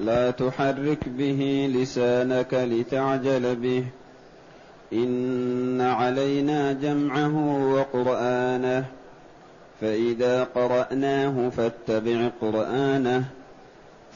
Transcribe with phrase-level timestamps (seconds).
[0.00, 3.84] لا تحرك به لسانك لتعجل به.
[4.92, 8.84] إن علينا جمعه وقرآنه.
[9.80, 13.24] فإذا قرأناه فاتبع قرآنه.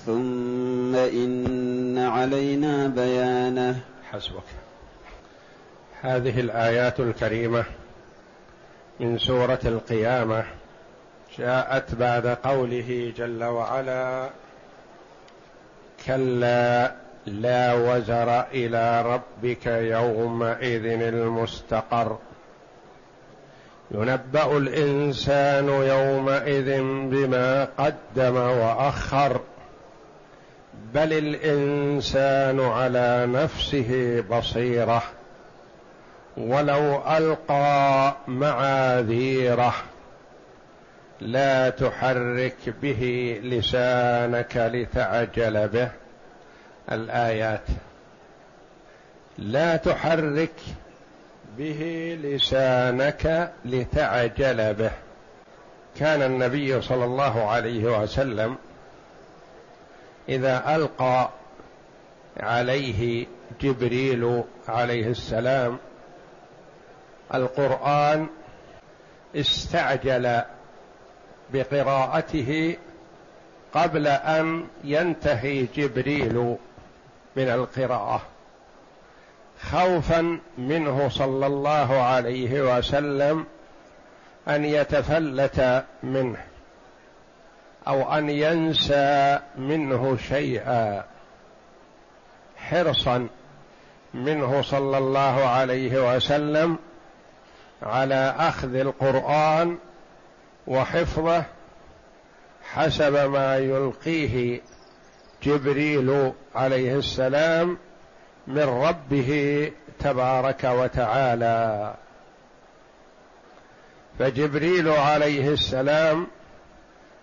[0.06, 3.80] ثم إن علينا بيانه.
[4.10, 4.42] حسبك.
[6.00, 7.64] هذه الآيات الكريمة
[9.00, 10.44] من سورة القيامة
[11.38, 14.30] جاءت بعد قوله جل وعلا
[16.06, 16.92] كلا
[17.26, 22.18] لا وزر إلى ربك يومئذ المستقر.
[23.90, 29.40] ينبأ الإنسان يومئذ بما قدم وأخر
[30.94, 35.02] بل الإنسان على نفسه بصيرة
[36.36, 39.74] ولو ألقى معاذيره.
[41.20, 45.90] لا تحرك به لسانك لتعجل به.
[46.92, 47.66] الآيات.
[49.38, 50.54] لا تحرك
[51.58, 54.90] به لسانك لتعجل به.
[55.98, 58.56] كان النبي صلى الله عليه وسلم
[60.28, 61.30] إذا ألقى
[62.40, 63.26] عليه
[63.60, 65.78] جبريل عليه السلام
[67.34, 68.26] القرآن
[69.36, 70.42] استعجل
[71.52, 72.76] بقراءته
[73.74, 76.56] قبل أن ينتهي جبريل
[77.36, 78.22] من القراءة.
[79.60, 83.44] خوفا منه صلى الله عليه وسلم
[84.48, 86.44] أن يتفلت منه
[87.88, 91.04] أو أن ينسى منه شيئا.
[92.56, 93.28] حرصا
[94.14, 96.78] منه صلى الله عليه وسلم
[97.82, 99.78] على أخذ القرآن
[100.66, 101.44] وحفظه
[102.72, 104.60] حسب ما يلقيه
[105.42, 107.78] جبريل عليه السلام
[108.46, 111.94] من ربه تبارك وتعالى.
[114.18, 116.26] فجبريل عليه السلام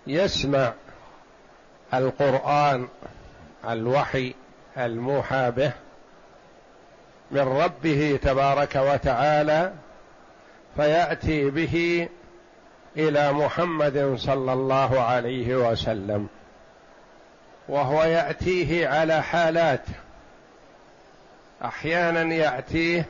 [0.08, 0.74] يسمع
[1.94, 2.88] القرآن
[3.70, 4.34] الوحي
[4.78, 5.72] الموحى به
[7.32, 9.74] من ربه تبارك وتعالى
[10.76, 12.10] فيأتي به
[12.98, 16.28] إلى محمد صلى الله عليه وسلم
[17.68, 19.86] وهو يأتيه على حالات.
[21.66, 23.06] أحيانا يأتيه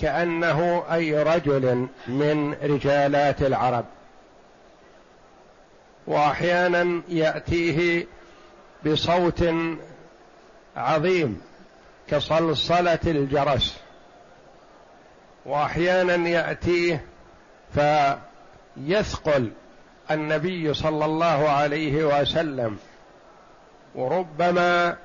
[0.00, 3.84] كأنه أي رجل من رجالات العرب.
[6.06, 8.06] واحيانا يأتيه
[8.86, 9.44] بصوت
[10.76, 11.40] عظيم
[12.08, 13.80] كصلصلة الجرس.
[15.46, 17.04] واحيانا يأتيه
[18.74, 19.50] فيثقل
[20.10, 22.78] النبي صلى الله عليه وسلم
[23.94, 24.96] وربما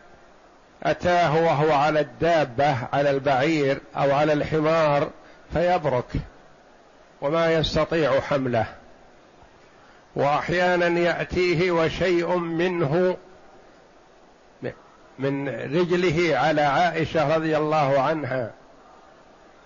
[0.83, 5.09] أتاه وهو على الدابة على البعير أو على الحمار
[5.53, 6.11] فيبرك
[7.21, 8.65] وما يستطيع حمله.
[10.15, 13.17] وأحيانا يأتيه وشيء منه
[15.19, 18.51] من رجله على عائشة رضي الله عنها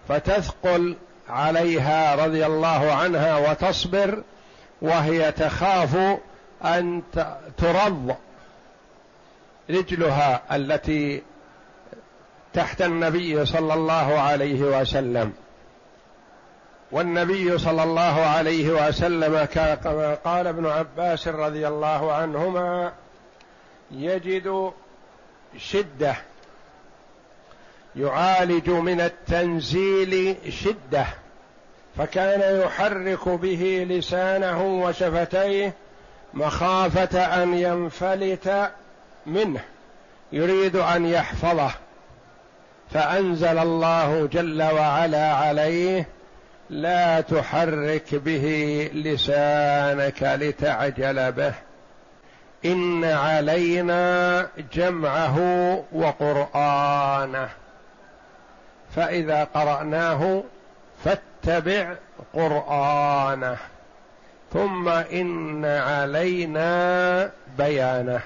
[0.07, 0.95] فتثقل
[1.31, 4.23] عليها رضي الله عنها وتصبر
[4.81, 5.97] وهي تخاف
[6.63, 7.01] أن
[7.57, 8.15] ترض
[9.69, 11.21] رجلها التي
[12.53, 15.33] تحت النبي صلى الله عليه وسلم.
[16.91, 22.91] والنبي صلى الله عليه وسلم كما قال ابن عباس رضي الله عنهما
[23.91, 24.71] يجد
[25.57, 26.15] شدة
[27.95, 31.05] يعالج من التنزيل شدة.
[31.97, 35.73] فكان يحرك به لسانه وشفتيه
[36.33, 38.71] مخافة أن ينفلت
[39.25, 39.61] منه
[40.31, 41.71] يريد أن يحفظه.
[42.91, 46.07] فأنزل الله جل وعلا عليه
[46.69, 51.53] لا تحرك به لسانك لتعجل به.
[52.65, 55.37] إن علينا جمعه
[55.91, 57.49] وقرآنه.
[58.95, 60.43] فإذا قرأناه
[61.43, 61.95] فاتبع
[62.33, 63.57] قرآنه
[64.53, 68.21] ثم إن علينا بيانه.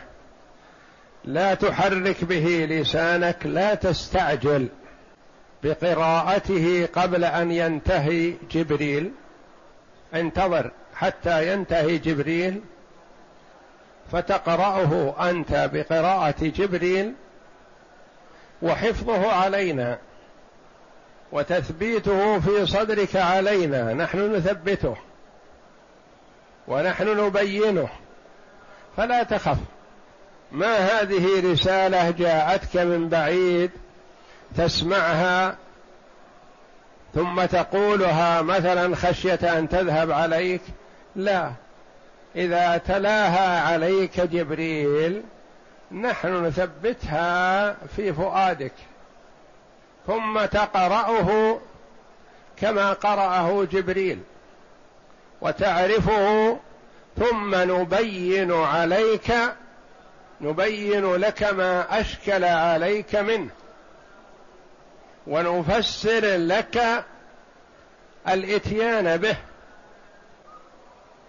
[1.26, 4.68] لا تحرك به لسانك لا تستعجل
[5.64, 9.12] بقراءته قبل أن ينتهي جبريل.
[10.14, 12.62] انتظر حتى ينتهي جبريل
[14.12, 17.14] فتقرأه أنت بقراءة جبريل
[18.62, 19.98] وحفظه علينا.
[21.32, 24.98] وتثبيته في صدرك علينا نحن نثبته.
[26.68, 27.90] ونحن نبينه.
[28.98, 29.58] فلا تخف.
[30.52, 33.72] ما هذه رسالة جاءتك من بعيد
[34.58, 35.56] تسمعها
[37.16, 40.62] ثم تقولها مثلا خشية أن تذهب عليك؟
[41.16, 41.52] لا.
[42.36, 45.24] إذا تلاها عليك جبريل
[45.92, 48.74] نحن نثبتها في فؤادك.
[50.08, 51.60] ثم تقرأه
[52.58, 54.20] كما قرأه جبريل
[55.42, 56.58] وتعرفه
[57.18, 59.34] ثم نبين عليك
[60.42, 63.50] نبين لك ما أشكل عليك منه.
[65.28, 67.06] ونفسر لك
[68.28, 69.38] الإتيان به.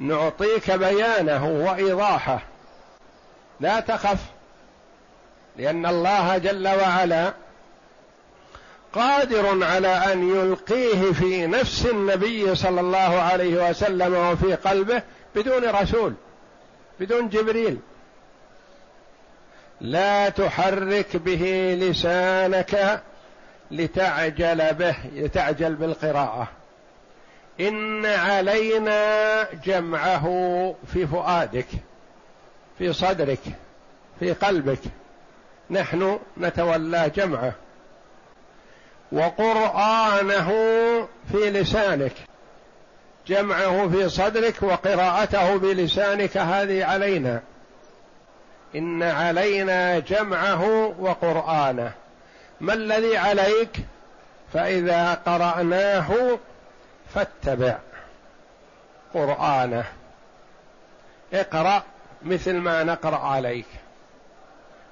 [0.00, 2.42] نعطيك بيانه وإيضاحه.
[3.60, 4.18] لا تخف
[5.56, 7.32] لأن الله جل وعلا
[8.96, 15.02] قادر على أن يلقيه في نفس النبي صلى الله عليه وسلم وفي قلبه
[15.34, 16.14] بدون رسول
[17.00, 17.78] بدون جبريل.
[19.80, 23.02] لا تحرك به لسانك
[23.70, 26.48] لتعجل به لتعجل بالقراءة.
[27.60, 30.24] إن علينا جمعه
[30.92, 31.66] في فؤادك
[32.78, 33.40] في صدرك
[34.20, 34.80] في قلبك.
[35.70, 37.52] نحن نتولى جمعه.
[39.12, 40.48] وقرآنه
[41.32, 42.12] في لسانك
[43.26, 47.42] جمعه في صدرك وقراءته بلسانك هذه علينا.
[48.74, 51.92] إن علينا جمعه وقرآنه.
[52.60, 53.76] ما الذي عليك؟
[54.52, 56.38] فإذا قرأناه
[57.14, 57.78] فاتبع
[59.14, 59.84] قرآنه.
[61.32, 61.82] اقرأ
[62.22, 63.66] مثل ما نقرأ عليك.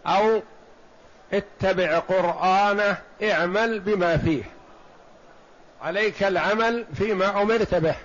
[0.06, 0.42] أو
[1.32, 4.42] اتبع قرآنه اعمل بما فيه.
[5.82, 7.96] عليك العمل فيما أمرت به.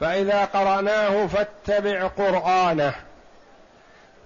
[0.00, 2.94] فإذا قرأناه فاتبع قرآنه.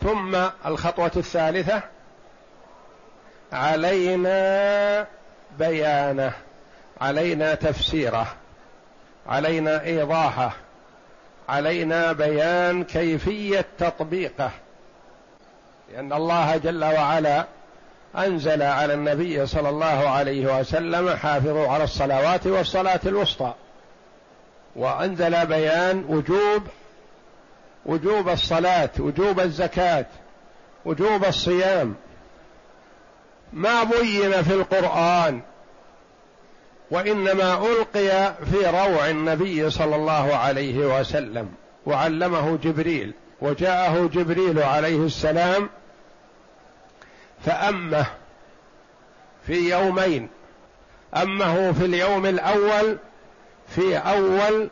[0.03, 1.83] ثم الخطوة الثالثة
[3.53, 5.07] علينا
[5.59, 6.33] بيانه
[7.01, 8.27] علينا تفسيره
[9.27, 10.53] علينا إيضاحه
[11.49, 14.51] علينا بيان كيفية تطبيقه.
[15.93, 17.47] لأن الله جل وعلا
[18.19, 23.55] أنزل على النبي صلى الله عليه وسلم حافظوا على الصلوات والصلاة الوسطى.
[24.77, 26.63] وأنزل بيان وجوب
[27.87, 30.07] وجوب الصلاة وجوب الزكاة
[30.85, 31.95] وجوب الصيام.
[33.53, 35.41] ما بين في القرآن
[36.91, 41.49] وإنما ألقي في روع النبي صلى الله عليه وسلم.
[41.87, 45.69] وعلمه جبريل وجاءه جبريل عليه السلام
[47.45, 48.07] فأمه
[49.47, 50.29] في يومين
[51.17, 52.99] أمه في اليوم الأول
[53.69, 54.71] في أول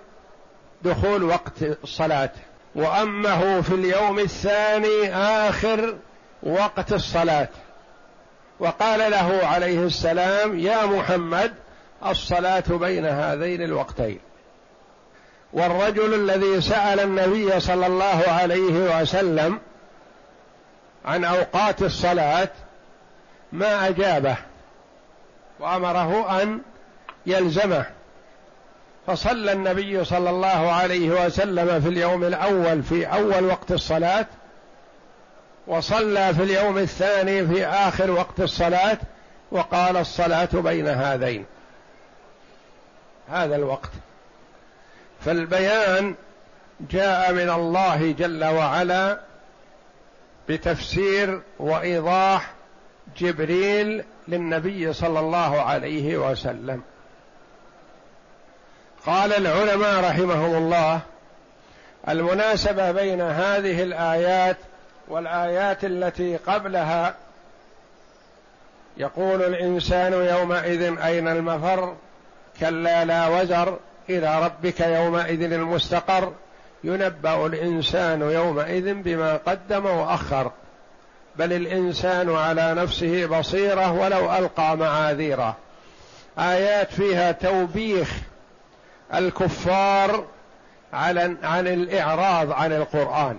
[0.83, 2.31] دخول وقت الصلاة
[2.75, 5.97] وأمه في اليوم الثاني آخر
[6.43, 7.49] وقت الصلاة.
[8.61, 11.55] وقال له عليه السلام يا محمد
[12.07, 14.19] الصلاة بين هذين الوقتين.
[15.53, 19.59] والرجل الذي سأل النبي صلى الله عليه وسلم
[21.05, 22.49] عن أوقات الصلاة
[23.53, 24.37] ما أجابه
[25.61, 26.61] وأمره أن
[27.27, 27.87] يلزمه.
[29.07, 34.27] فصلى النبي صلى الله عليه وسلم في اليوم الأول في أول وقت الصلاة
[35.67, 38.99] وصلى في اليوم الثاني في آخر وقت الصلاة
[39.53, 41.45] وقال الصلاة بين هذين.
[43.29, 43.91] هذا الوقت.
[45.25, 46.15] فالبيان
[46.91, 49.21] جاء من الله جل وعلا
[50.51, 52.53] بتفسير وإيضاح
[53.19, 56.83] جبريل للنبي صلى الله عليه وسلم.
[59.07, 61.01] قال العلماء رحمهم الله
[62.09, 64.57] المناسبة بين هذه الآيات
[65.09, 67.15] والآيات التي قبلها
[68.97, 71.97] يقول الإنسان يومئذ أين المفر؟
[72.61, 73.79] كلا لا وزر
[74.09, 76.33] إلى ربك يومئذ المستقر.
[76.85, 80.51] ينبأ الإنسان يومئذ بما قدم وأخر
[81.37, 85.57] بل الإنسان على نفسه بصيرة ولو ألقى معاذيره.
[86.39, 88.13] آيات فيها توبيخ
[89.15, 90.25] الكفار
[90.93, 93.39] على عن الإعراض عن القرآن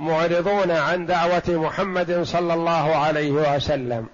[0.00, 4.06] معرضون عن دعوة محمد صلى الله عليه وسلم.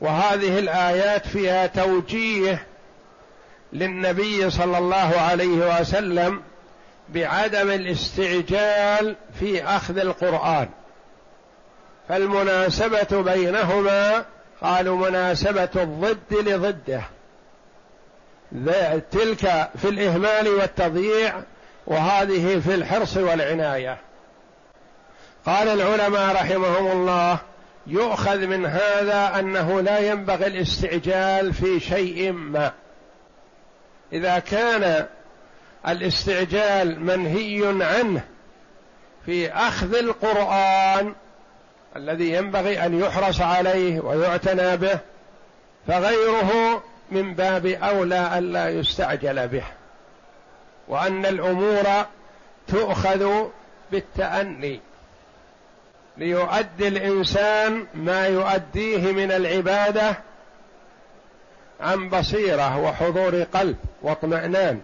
[0.00, 2.66] وهذه الآيات فيها توجيه
[3.74, 6.42] للنبي صلى الله عليه وسلم
[7.08, 10.68] بعدم الاستعجال في أخذ القرآن.
[12.08, 14.24] فالمناسبة بينهما
[14.62, 17.02] قالوا مناسبة الضد لضده.
[19.10, 21.42] تلك في الإهمال والتضييع
[21.86, 23.98] وهذه في الحرص والعناية.
[25.46, 27.38] قال العلماء رحمهم الله
[27.86, 32.72] يؤخذ من هذا أنه لا ينبغي الاستعجال في شيء ما.
[34.12, 35.06] إذا كان
[35.88, 38.24] الاستعجال منهي عنه
[39.26, 41.14] في أخذ القرآن
[41.96, 44.98] الذي ينبغي أن يحرص عليه ويعتنى به
[45.86, 49.64] فغيره من باب أولى الا يستعجل به.
[50.88, 51.84] وأن الأمور
[52.68, 53.48] تؤخذ
[53.92, 54.80] بالتأني.
[56.16, 60.18] ليؤدي الإنسان ما يؤديه من العبادة
[61.80, 63.76] عن بصيرة وحضور قلب.
[64.04, 64.80] واطمئنان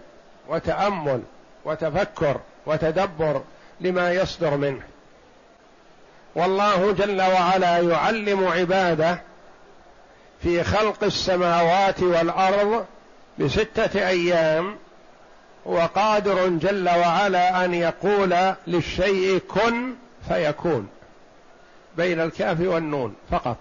[0.49, 1.21] وتأمل
[1.65, 3.41] وتفكر وتدبر
[3.81, 4.81] لما يصدر منه.
[6.35, 9.21] والله جل وعلا يعلم عباده
[10.43, 12.85] في خلق السماوات والأرض
[13.39, 14.75] بستة أيام
[15.65, 18.35] وقادر جل وعلا أن يقول
[18.67, 19.93] للشيء كن
[20.27, 20.89] فيكون
[21.97, 23.57] بين الكاف والنون فقط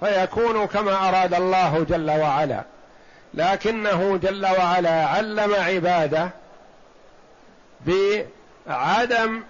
[0.00, 2.62] فيكون كما أراد الله جل وعلا.
[3.34, 6.30] لكنه جل وعلا علم عباده
[8.66, 9.42] بعدم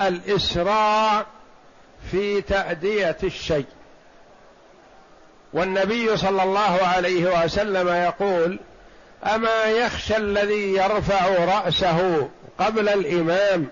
[0.00, 1.26] الاسراع
[2.10, 3.66] في تأدية الشيء.
[5.52, 8.58] والنبي صلى الله عليه وسلم يقول
[9.24, 13.66] أما يخشى الذي يرفع رأسه قبل الإمام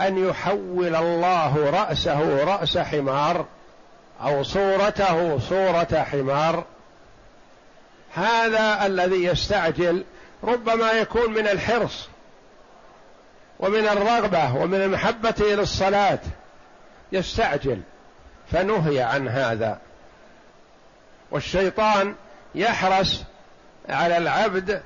[0.00, 3.46] أن يحول الله رأسه رأس حمار
[4.22, 6.64] أو صورته صورة حمار
[8.14, 10.04] هذا الذي يستعجل
[10.44, 12.08] ربما يكون من الحرص
[13.60, 16.18] ومن الرغبة ومن المحبة إلى الصلاة.
[17.12, 17.80] يستعجل
[18.52, 19.78] فنهي عن هذا.
[21.30, 22.14] والشيطان
[22.54, 23.22] يحرص
[23.88, 24.82] على العبد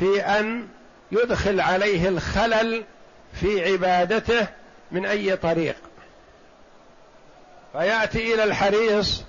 [0.00, 0.68] في أن
[1.12, 2.84] يدخل عليه الخلل
[3.32, 4.46] في عبادته
[4.92, 5.76] من أي طريق.
[7.72, 9.22] فيأتي إلى الحريص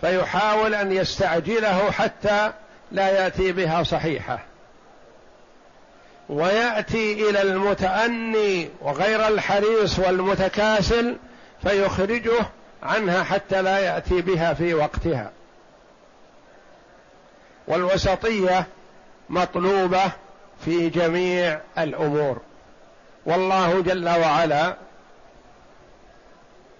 [0.00, 2.52] فيحاول أن يستعجله حتى
[2.92, 4.38] لا يأتي بها صحيحة.
[6.28, 11.16] ويأتي إلى المتأني وغير الحريص والمتكاسل
[11.62, 12.46] فيخرجه
[12.82, 15.30] عنها حتى لا يأتي بها في وقتها.
[17.68, 18.66] والوسطية
[19.28, 20.02] مطلوبة
[20.64, 22.40] في جميع الأمور.
[23.26, 24.76] والله جل وعلا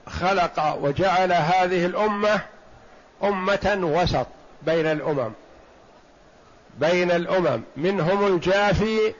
[0.06, 2.40] خلق وجعل هذه الأمة
[3.22, 4.26] أمة وسط
[4.62, 5.32] بين الأمم.
[6.80, 9.14] بين الأمم منهم الجافي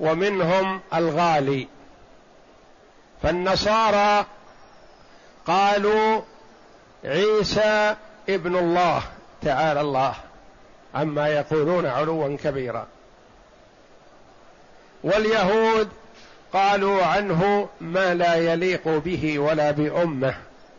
[0.00, 1.68] ومنهم الغالي.
[3.22, 4.26] فالنصارى
[5.46, 6.20] قالوا
[7.04, 7.96] عيسى
[8.28, 9.02] ابن الله
[9.42, 10.14] تعالى الله
[10.94, 12.86] عما يقولون علوا كبيرا.
[15.04, 15.88] واليهود
[16.52, 20.34] قالوا عنه ما لا يليق به ولا بأمه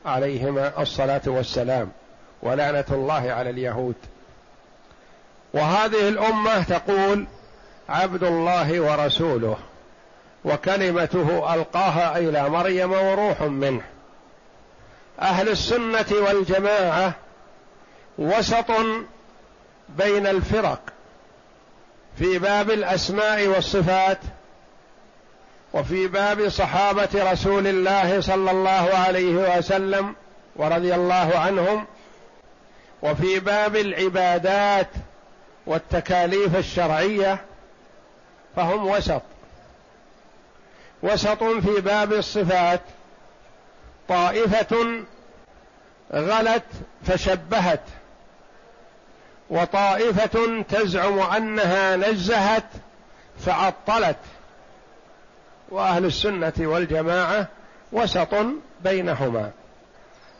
[0.05, 1.91] عليهما الصلاة والسلام
[2.41, 3.95] ولعنة الله على اليهود.
[5.53, 7.25] وهذه الأمة تقول
[7.89, 9.57] عبد الله ورسوله
[10.45, 13.81] وكلمته ألقاها إلى مريم وروح منه.
[15.21, 17.13] أهل السنة والجماعة
[18.17, 18.71] وسط
[19.89, 20.79] بين الفرق
[22.17, 24.19] في باب الأسماء والصفات
[25.73, 30.15] وفي باب صحابة رسول الله صلى الله عليه وسلم
[30.55, 31.85] ورضي الله عنهم
[33.01, 34.87] وفي باب العبادات
[35.65, 37.41] والتكاليف الشرعية
[38.55, 39.21] فهم وسط.
[41.03, 42.81] وسط في باب الصفات.
[44.09, 45.03] طائفة
[46.13, 46.63] غلت
[47.03, 47.83] فشبهت.
[49.49, 52.65] وطائفة تزعم أنها نزهت
[53.45, 54.17] فعطلت.
[55.69, 57.47] وأهل السنة والجماعة
[57.91, 58.35] وسط
[58.83, 59.51] بينهما.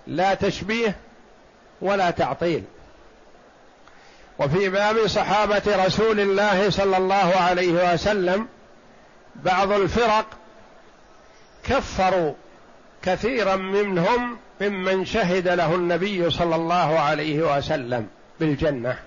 [0.07, 0.95] لا تشبيه
[1.81, 2.63] ولا تعطيل.
[4.41, 8.47] وفي باب صحابة رسول الله صلى الله عليه وسلم
[9.35, 10.25] بعض الفرق
[11.63, 12.33] كفروا
[13.01, 18.07] كثيرا منهم ممن شهد له النبي صلى الله عليه وسلم
[18.39, 18.97] بالجنة.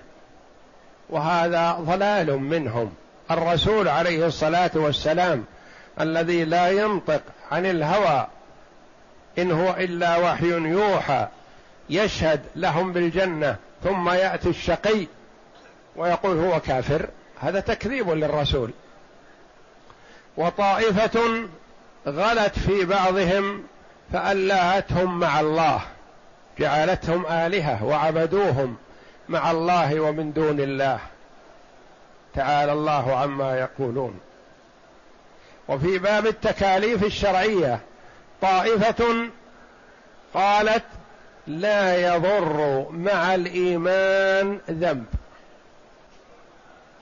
[1.09, 2.93] وهذا ضلال منهم.
[3.31, 5.45] الرسول عليه الصلاة والسلام
[6.01, 8.27] الذي لا ينطق عن الهوى
[9.37, 11.27] إن هو إلا وحي يوحى
[11.89, 15.07] يشهد لهم بالجنة ثم يأتي الشقي
[15.95, 17.09] ويقول هو كافر
[17.39, 18.71] هذا تكذيب للرسول.
[20.37, 21.47] وطائفة
[22.07, 23.63] غلت في بعضهم
[24.13, 25.81] فألهتهم مع الله
[26.59, 28.77] جعلتهم آلهة وعبدوهم
[29.29, 30.99] مع الله ومن دون الله.
[32.33, 34.19] تعالى الله عما يقولون.
[35.67, 37.79] وفي باب التكاليف الشرعية
[38.41, 39.29] طائفة
[40.33, 40.83] قالت
[41.47, 45.05] لا يضر مع الإيمان ذنب.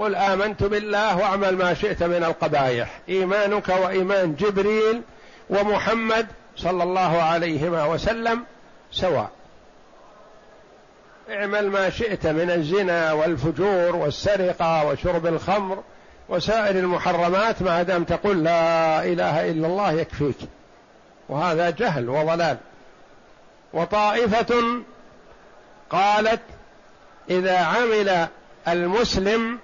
[0.04, 3.00] قل آمنت بالله واعمل ما شئت من القبائح.
[3.10, 5.02] إيمانك وإيمان جبريل
[5.50, 8.44] ومحمد صلى الله عليه وسلم
[8.92, 9.32] سواء.
[11.30, 15.84] اعمل ما شئت من الزنا والفجور والسرقة وشرب الخمر
[16.30, 20.38] وسائر المحرمات ما دام تقول لا إله إلا الله يكفيك.
[21.30, 22.58] وهذا جهل وضلال.
[23.74, 24.64] وطائفة
[25.90, 26.42] قالت
[27.30, 28.28] إذا عمل
[28.68, 29.60] المسلم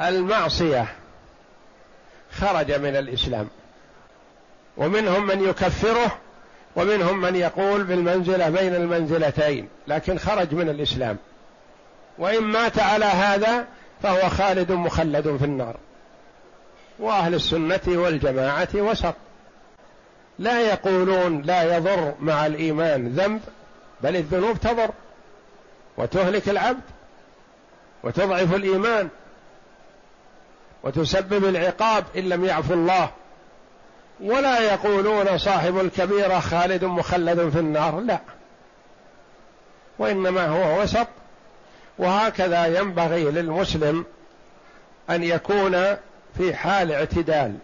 [0.00, 0.86] المعصية
[2.32, 3.48] خرج من الإسلام.
[4.76, 6.18] ومنهم من يكفره
[6.76, 11.16] ومنهم من يقول بالمنزلة بين المنزلتين لكن خرج من الإسلام.
[12.18, 13.66] وإن مات على هذا
[14.02, 15.76] فهو خالد مخلد في النار.
[16.98, 19.14] وأهل السنة والجماعة وسط.
[20.38, 23.40] لا يقولون لا يضر مع الإيمان ذنب
[24.00, 24.90] بل الذنوب تضر.
[25.96, 26.82] وتهلك العبد
[28.02, 29.08] وتضعف الإيمان.
[30.86, 33.10] وتسبب العقاب إن لم يعفو الله.
[34.20, 38.18] ولا يقولون صاحب الكبيره خالد مخلد في النار لا.
[39.98, 41.06] وإنما هو وسط.
[41.98, 44.04] وهكذا ينبغي للمسلم
[45.10, 45.96] أن يكون
[46.38, 47.56] في حال اعتدال.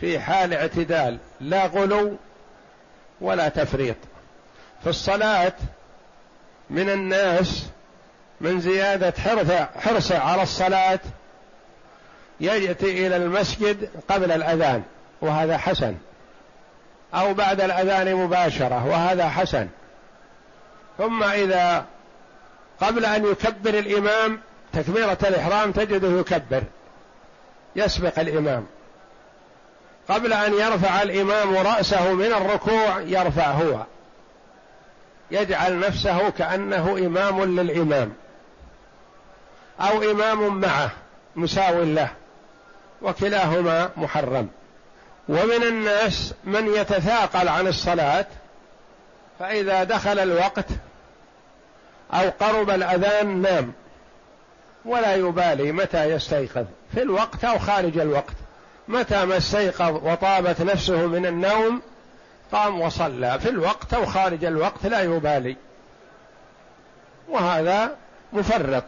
[0.00, 1.18] في حال اعتدال.
[1.40, 2.16] لا غلو
[3.20, 3.96] ولا تفريط.
[4.82, 5.52] في الصلاة
[6.70, 7.66] من الناس
[8.40, 9.14] من زيادة
[9.76, 11.00] حرصه على الصلاة
[12.40, 14.82] يأتي إلى المسجد قبل الأذان
[15.20, 15.94] وهذا حسن.
[17.14, 19.68] أو بعد الأذان مباشرة وهذا حسن.
[20.98, 21.84] ثم إذا
[22.80, 24.40] قبل أن يكبر الإمام
[24.72, 26.62] تكبيرة الإحرام تجده يكبر
[27.76, 28.66] يسبق الإمام.
[30.08, 33.84] قبل أن يرفع الإمام رأسه من الركوع يرفع هو.
[35.30, 38.12] يجعل نفسه كأنه إمام للإمام
[39.80, 40.90] أو إمام معه
[41.36, 42.10] مساو له.
[43.02, 44.48] وكلاهما محرم.
[45.28, 48.26] ومن الناس من يتثاقل عن الصلاة
[49.38, 50.66] فإذا دخل الوقت
[52.12, 53.72] أو قرب الأذان نام
[54.84, 58.34] ولا يبالي متى يستيقظ في الوقت أو خارج الوقت.
[58.88, 61.82] متى ما استيقظ وطابت نفسه من النوم
[62.52, 65.56] قام وصلى في الوقت أو خارج الوقت لا يبالي.
[67.28, 67.96] وهذا
[68.32, 68.84] مفرط.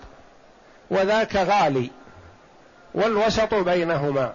[0.91, 1.91] وذاك غالي.
[2.95, 4.33] والوسط بينهما.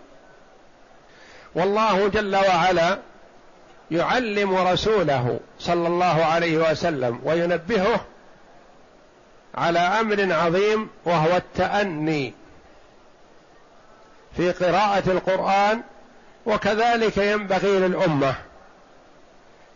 [1.56, 2.98] والله جل وعلا
[3.92, 8.06] يعلم رسوله صلى الله عليه وسلم وينبهه
[9.56, 12.34] على أمر عظيم وهو التأني
[14.38, 15.82] في قراءة القرآن
[16.46, 18.36] وكذلك ينبغي للأمة.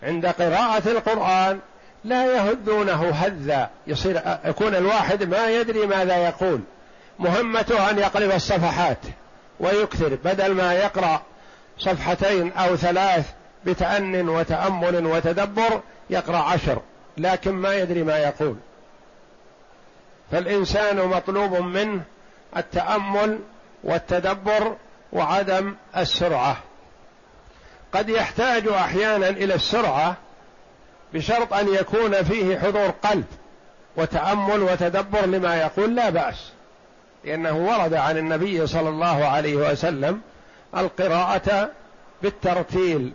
[0.03, 1.59] عند قراءة القرآن
[2.03, 6.61] لا يهدونه هذا يصير يكون الواحد ما يدري ماذا يقول.
[7.21, 8.97] مهمته أن يقلب الصفحات
[9.59, 11.21] ويكثر بدل ما يقرأ
[11.77, 13.31] صفحتين أو ثلاث
[13.65, 16.81] بتأن وتأمل وتدبر يقرأ عشر
[17.17, 18.55] لكن ما يدري ما يقول.
[20.31, 22.01] فالإنسان مطلوب منه
[22.57, 23.39] التأمل
[23.83, 24.75] والتدبر
[25.13, 26.57] وعدم السرعة.
[27.93, 30.15] قد يحتاج أحيانا إلى السرعة
[31.13, 33.25] بشرط أن يكون فيه حضور قلب
[33.97, 36.51] وتأمل وتدبر لما يقول لا بأس.
[37.23, 40.21] لأنه ورد عن النبي صلى الله عليه وسلم
[40.77, 41.69] القراءة
[42.21, 43.13] بالترتيل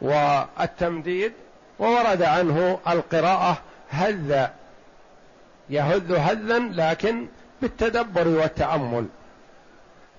[0.00, 1.32] والتمديد
[1.78, 3.58] وورد عنه القراءة
[3.90, 4.52] هذا
[5.70, 7.26] يهذ هذا لكن
[7.62, 9.06] بالتدبر والتأمل.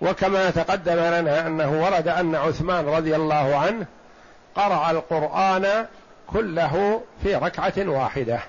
[0.02, 3.86] وكما تقدم لنا أنه ورد أن عثمان رضي الله عنه
[4.56, 5.86] قرأ القرآن
[6.28, 8.40] كله في ركعة واحدة.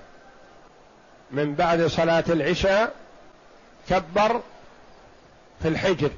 [1.30, 2.92] من بعد صلاة العشاء
[3.88, 4.40] كبر
[5.62, 6.10] في الحجر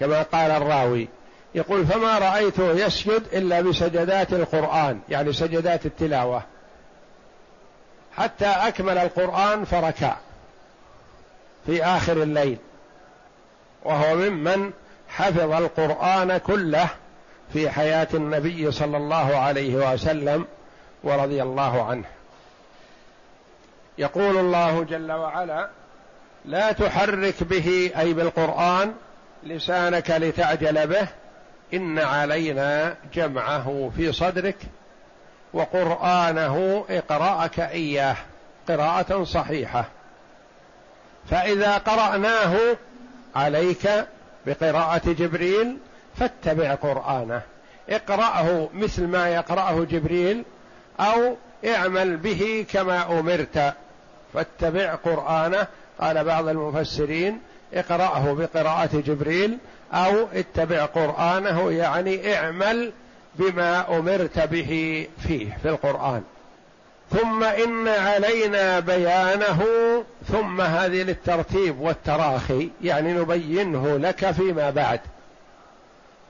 [0.00, 1.08] كما قال الراوي.
[1.54, 6.42] يقول فما رأيته يسجد إلا بسجدات القرآن يعني سجدات التلاوة.
[8.16, 10.16] حتى أكمل القرآن فركع
[11.66, 12.58] في آخر الليل.
[13.84, 14.72] وهو ممن
[15.08, 16.88] حفظ القرآن كله
[17.52, 20.46] في حياة النبي صلى الله عليه وسلم
[21.02, 22.04] ورضي الله عنه.
[23.98, 25.70] يقول الله جل وعلا
[26.44, 28.94] لا تحرك به أي بالقرآن
[29.42, 31.08] لسانك لتعجل به.
[31.74, 34.56] إن علينا جمعه في صدرك
[35.52, 38.16] وقرآنه اقرأك إياه
[38.68, 39.84] قراءة صحيحة.
[41.30, 42.56] فإذا قرأناه
[43.34, 44.06] عليك
[44.46, 45.78] بقراءة جبريل
[46.16, 47.42] فاتبع قرآنه.
[47.88, 50.44] اقرأه مثل ما يقرأه جبريل
[51.00, 53.74] أو اعمل به كما أمرت.
[54.34, 55.66] فاتبع قرآنه
[56.00, 57.40] قال بعض المفسرين
[57.74, 59.58] اقرأه بقراءة جبريل
[59.92, 62.92] أو اتبع قرآنه يعني اعمل
[63.34, 66.22] بما أمرت به فيه في القرآن.
[67.10, 69.64] ثم إن علينا بيانه
[70.28, 75.00] ثم هذه للترتيب والتراخي يعني نبينه لك فيما بعد.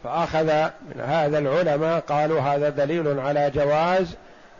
[0.05, 4.15] فأخذ من هذا العلماء قالوا هذا دليل على جواز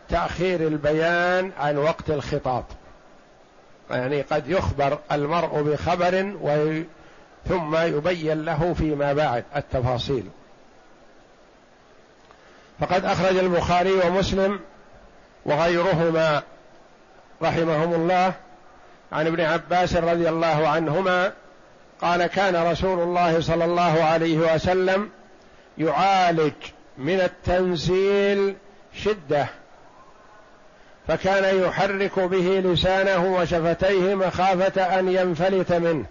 [0.09, 2.63] تأخير البيان عن وقت الخطاب.
[3.91, 6.85] يعني قد يخبر المرء بخبر وي
[7.49, 10.23] ثم يبين له فيما بعد التفاصيل.
[12.79, 14.59] فقد أخرج البخاري ومسلم
[15.45, 16.43] وغيرهما
[17.41, 18.33] رحمهم الله
[19.11, 21.33] عن ابن عباس رضي الله عنهما
[22.01, 25.09] قال كان رسول الله صلى الله عليه وسلم
[25.77, 26.53] يعالج
[26.97, 28.55] من التنزيل
[28.93, 29.47] شدة
[31.11, 36.05] فكان يحرك به لسانه وشفتيه مخافة أن ينفلت منه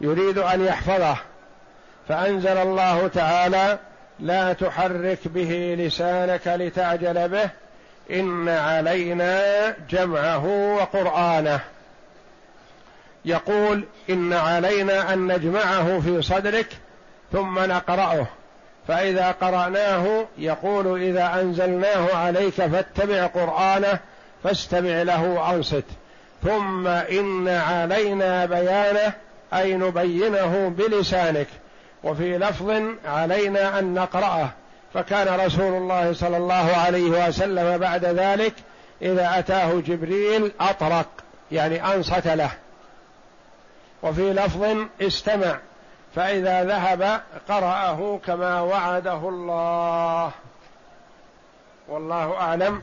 [0.00, 1.16] يريد أن يحفظه.
[2.08, 3.78] فأنزل الله تعالى
[4.20, 7.50] لا تحرك به لسانك لتعجل به
[8.10, 11.60] إن علينا جمعه وقرآنه.
[13.24, 16.68] يقول إن علينا أن نجمعه في صدرك
[17.32, 18.26] ثم نقرأه.
[18.88, 23.98] فإذا قرأناه يقول إذا أنزلناه عليك فاتبع قرآنه
[24.44, 25.84] فاستمع له وأنصت.
[26.42, 29.12] ثم إن علينا بيانه
[29.54, 31.46] أي نبينه بلسانك.
[32.04, 34.48] وفي لفظ علينا أن نقرأه.
[34.94, 38.54] فكان رسول الله صلى الله عليه وسلم بعد ذلك
[39.02, 41.06] إذا أتاه جبريل أطرق
[41.52, 42.50] يعني أنصت له.
[44.02, 45.58] وفي لفظ استمع
[46.14, 50.30] فإذا ذهب قرأه كما وعده الله.
[51.88, 52.82] والله أعلم.